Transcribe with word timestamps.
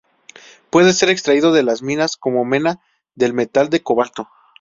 Puede 0.71 0.93
ser 0.93 1.09
extraído 1.11 1.51
de 1.51 1.61
las 1.61 1.83
minas 1.83 2.17
como 2.17 2.43
mena 2.43 2.81
del 3.13 3.35
metal 3.35 3.69
de 3.69 3.83
cobalto. 3.83 4.27